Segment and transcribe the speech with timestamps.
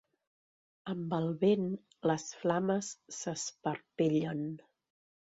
[0.93, 1.67] Amb el vent,
[2.11, 4.41] les flames s'esparpellen.